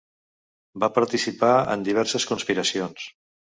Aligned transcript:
Va 0.83 0.89
participar 0.95 1.51
en 1.75 1.85
diverses 1.91 2.27
conspiracions. 2.33 3.09